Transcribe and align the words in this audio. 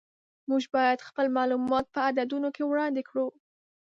موږ 0.49 0.63
باید 0.75 1.05
خپل 1.09 1.25
معلومات 1.37 1.85
په 1.93 1.99
عددونو 2.09 2.49
کې 2.55 2.63
وړاندې 2.65 3.01
کړو. 3.09 3.27